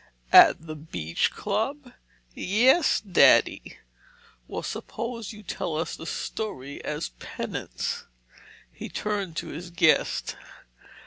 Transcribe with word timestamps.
"At 0.33 0.65
the 0.65 0.75
Beach 0.75 1.29
Club?" 1.29 1.93
"Yes, 2.33 3.01
Daddy." 3.01 3.77
"Well, 4.47 4.63
suppose 4.63 5.31
you 5.31 5.43
tell 5.43 5.77
us 5.77 5.95
the 5.95 6.07
story, 6.07 6.83
as 6.83 7.09
penance." 7.19 8.05
He 8.71 8.89
turned 8.89 9.35
to 9.37 9.49
his 9.49 9.69
guest. 9.69 10.35